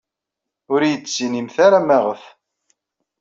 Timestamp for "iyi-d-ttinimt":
0.83-1.57